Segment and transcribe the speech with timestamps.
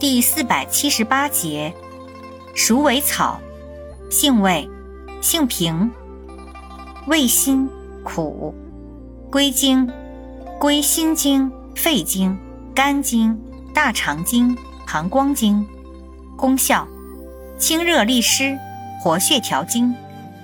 [0.00, 1.74] 第四百七十八节，
[2.54, 3.38] 鼠尾草，
[4.10, 4.66] 性味，
[5.20, 5.90] 性平，
[7.06, 7.68] 味辛
[8.02, 8.54] 苦，
[9.30, 9.92] 归经，
[10.58, 12.38] 归心经、肺经、
[12.74, 13.38] 肝经、
[13.74, 15.68] 大肠经、膀胱经。
[16.34, 16.88] 功效，
[17.58, 18.58] 清热利湿，
[19.02, 19.94] 活血调经，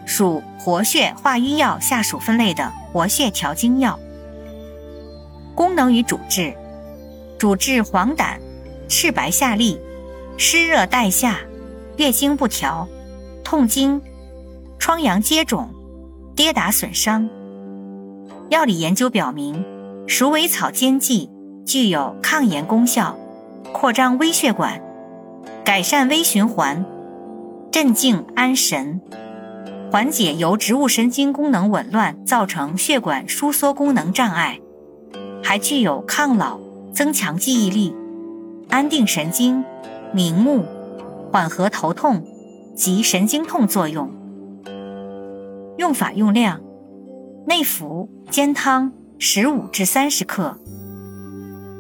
[0.04, 3.98] 属活血化瘀药下属分类的活血调经药。
[5.54, 6.54] 功能与主治，
[7.38, 8.36] 主治黄疸。
[8.88, 9.78] 赤白下痢、
[10.36, 11.40] 湿热带下、
[11.96, 12.88] 月经不调、
[13.42, 14.00] 痛经、
[14.78, 15.70] 疮疡接种、
[16.34, 17.28] 跌打损伤。
[18.48, 19.64] 药理研究表明，
[20.06, 21.30] 鼠尾草煎剂
[21.64, 23.18] 具有抗炎功效，
[23.72, 24.80] 扩张微血管，
[25.64, 26.84] 改善微循环，
[27.72, 29.00] 镇静安神，
[29.90, 34.60] 缓解由植物神经功能紊乱造成血管收缩功能障碍，
[35.42, 36.60] 还具有抗老、
[36.92, 37.92] 增强记忆力。
[38.68, 39.64] 安定神经、
[40.12, 40.64] 明目、
[41.32, 42.24] 缓和头痛
[42.74, 44.10] 及神经痛作用。
[45.78, 46.60] 用法用量：
[47.46, 50.58] 内服煎汤十五至三十克。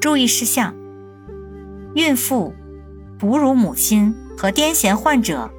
[0.00, 0.74] 注意事项：
[1.94, 2.54] 孕妇、
[3.18, 5.50] 哺乳母亲和癫痫患者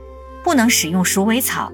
[0.44, 1.72] 不能使用鼠尾草。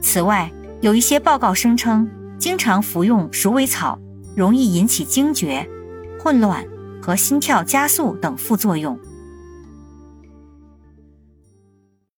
[0.00, 2.08] 此外，有一些报告声称，
[2.38, 3.98] 经常服用鼠尾草
[4.36, 5.68] 容易引起惊厥、
[6.18, 6.64] 混乱。
[7.04, 8.98] 和心跳加速等副作用。